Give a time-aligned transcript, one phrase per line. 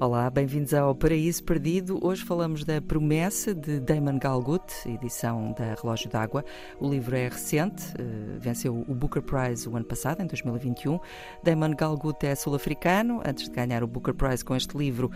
[0.00, 1.98] Olá, bem-vindos ao Paraíso Perdido.
[2.02, 6.42] Hoje falamos da Promessa de Damon Galgut, edição da Relógio d'Água.
[6.80, 10.98] O livro é recente, eh, venceu o Booker Prize o ano passado, em 2021.
[11.42, 13.20] Damon Galgut é sul-africano.
[13.26, 15.10] Antes de ganhar o Booker Prize com este livro,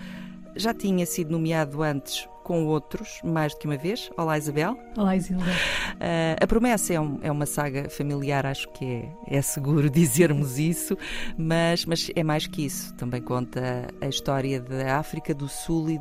[0.54, 4.10] já tinha sido nomeado antes com outros, mais do que uma vez.
[4.16, 4.78] Olá, Isabel.
[4.96, 5.42] Olá, Isilda.
[5.44, 10.58] Uh, a Promessa é, um, é, uma saga familiar, acho que é, é seguro dizermos
[10.58, 10.96] isso,
[11.36, 12.94] mas, mas é mais que isso.
[12.94, 16.00] Também conta a história da África do Sul e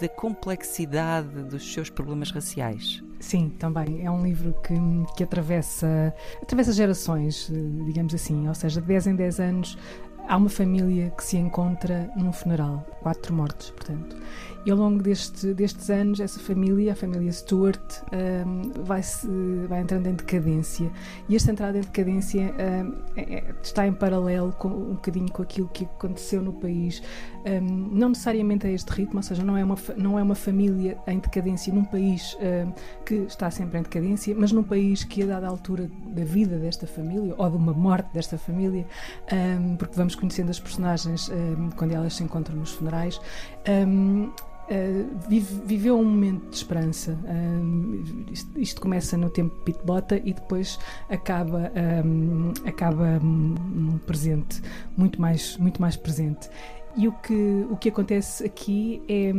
[0.00, 3.02] da complexidade dos seus problemas raciais.
[3.20, 4.04] Sim, também.
[4.04, 4.74] É um livro que,
[5.16, 7.50] que atravessa, atravessa gerações,
[7.84, 9.78] digamos assim, ou seja, de 10 em 10 anos
[10.28, 14.16] há uma família que se encontra num funeral, quatro mortos, portanto.
[14.66, 17.78] E ao longo deste, destes anos, essa família, a família Stewart,
[18.46, 19.28] um, vai, -se,
[19.68, 20.90] vai entrando em decadência.
[21.28, 25.42] E esta entrada em decadência um, é, é, está em paralelo com, um bocadinho com
[25.42, 27.02] aquilo que aconteceu no país.
[27.44, 30.96] Um, não necessariamente a este ritmo, ou seja, não é uma, não é uma família
[31.06, 32.72] em decadência num país hum,
[33.04, 36.86] que está sempre em decadência, mas num país que, a dada altura da vida desta
[36.86, 38.86] família, ou de uma morte desta família,
[39.30, 43.20] hum, porque vamos conhecendo as personagens hum, quando elas se encontram nos funerais.
[43.68, 44.32] Uh,
[45.28, 47.18] vive, viveu um momento de esperança.
[47.24, 50.78] Uh, isto, isto, começa no tempo de Pete Bota e depois
[51.10, 51.70] acaba,
[52.04, 54.62] um, acaba num presente
[54.96, 56.48] muito mais, muito mais presente.
[56.96, 59.32] E o que, o que acontece aqui é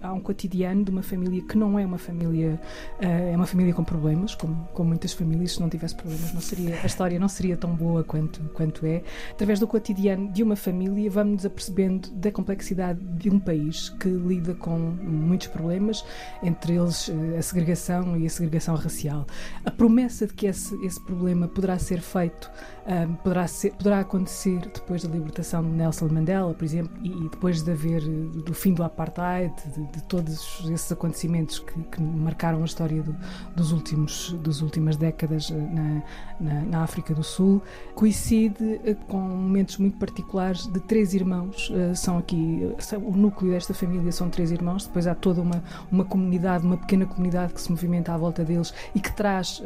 [0.00, 2.60] há um cotidiano de uma família que não é uma família
[3.00, 6.40] uh, é uma família com problemas, como, como muitas famílias, se não tivesse problemas não
[6.40, 9.02] seria a história não seria tão boa quanto quanto é.
[9.32, 14.08] Através do cotidiano de uma família vamos nos apercebendo da complexidade de um país que
[14.08, 16.04] lida com muitos problemas,
[16.42, 19.26] entre eles uh, a segregação e a segregação racial.
[19.64, 22.50] A promessa de que esse, esse problema poderá ser feito,
[22.86, 27.62] uh, poderá, ser, poderá acontecer depois da libertação de Nelson Mandela, por exemplo, e depois
[27.62, 32.64] de haver do fim do apartheid, de, de todos esses acontecimentos que, que marcaram a
[32.64, 33.14] história do,
[33.54, 36.02] dos últimos das últimas décadas eh, na,
[36.40, 37.62] na, na, África do Sul,
[37.94, 41.70] coincide eh, com momentos muito particulares de três irmãos.
[41.74, 44.86] Eh, são aqui o núcleo desta família são três irmãos.
[44.86, 48.74] Depois há toda uma uma comunidade, uma pequena comunidade que se movimenta à volta deles
[48.94, 49.62] e que traz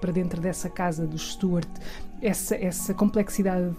[0.00, 1.68] para dentro dessa casa dos Stuart
[2.22, 3.74] essa, essa complexidade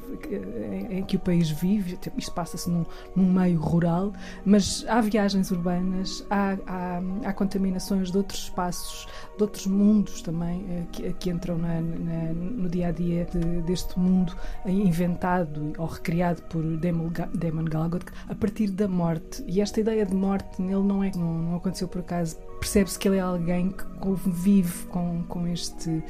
[0.90, 2.86] em que o país vive, isto passa-se num,
[3.16, 4.14] num, meio rural,
[4.46, 9.08] mas há viagens urbanas, há, há, há, contaminações de outros espaços,
[9.38, 13.62] de outros mundos também, eh, que, que entram na, na, no dia a dia de,
[13.62, 14.36] deste mundo
[14.66, 19.44] inventado ou recriado por Damon Galgut a partir da morte.
[19.48, 23.08] E esta ideia de morte nele não, é, não, não aconteceu por acaso percebe-se que
[23.08, 26.04] ele é alguém que convive com, com este uh,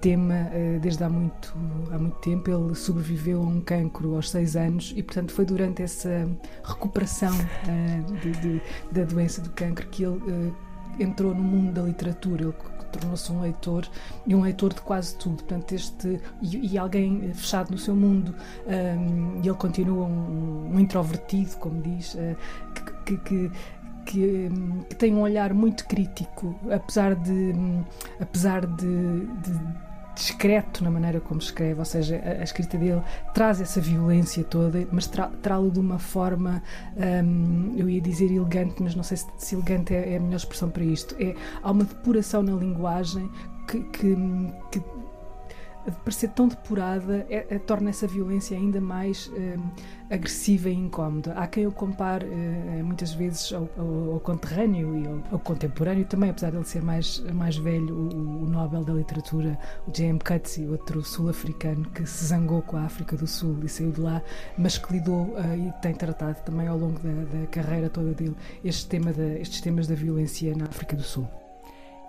[0.00, 1.54] tema uh, desde há muito,
[1.92, 2.50] há muito tempo.
[2.50, 6.26] Ele sobreviveu a um cancro aos seis anos e, portanto, foi durante essa
[6.64, 10.54] recuperação uh, de, de, da doença do cancro que ele
[10.98, 12.44] entrou no mundo da literatura.
[12.44, 12.54] Ele
[12.90, 13.86] tornou-se um leitor
[14.26, 15.44] e um leitor de quase tudo.
[15.44, 18.34] Portanto, este e, e alguém fechado no seu mundo
[18.66, 22.16] um, e ele continua um, um introvertido, como diz,
[23.04, 23.52] que, que, que,
[24.06, 24.48] que,
[24.98, 27.52] tem um olhar muito crítico, apesar de,
[28.20, 33.02] apesar de, de discreto na maneira como escreve, ou seja, a, a escrita dele
[33.34, 35.10] traz essa violência toda, mas
[35.42, 36.62] trá-lo de uma forma,
[36.96, 40.36] um, eu ia dizer elegante, mas não sei se, se elegante é, é, a melhor
[40.36, 41.14] expressão para isto.
[41.20, 43.30] É, há uma depuração na linguagem
[43.68, 44.16] que, que,
[44.70, 44.95] que
[45.90, 51.32] de parecer tão depurada, é, é, torna essa violência ainda mais é, agressiva e incómoda.
[51.34, 56.04] Há quem o compare é, muitas vezes ao, ao, ao conterrâneo e ao, ao, contemporâneo
[56.04, 60.18] também, apesar de ele ser mais, mais velho, o, o Nobel da Literatura, o J.M.
[60.18, 64.22] Coetzee, outro sul-africano que se zangou com a África do Sul e saiu de lá,
[64.58, 68.36] mas que lidou uh, e tem tratado também ao longo da, da carreira toda dele
[68.64, 71.45] este tema da, estes temas da violência na África do Sul.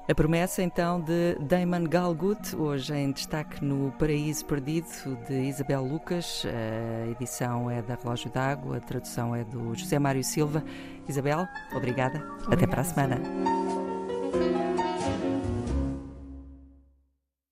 [0.09, 4.87] A promessa então de Damon Galgut, hoje em destaque no Paraíso Perdido,
[5.27, 6.45] de Isabel Lucas.
[6.45, 10.63] A edição é da Relógio d'Água, a tradução é do José Mário Silva.
[11.09, 11.45] Isabel,
[11.75, 12.19] obrigada.
[12.19, 13.66] obrigada Até para a semana.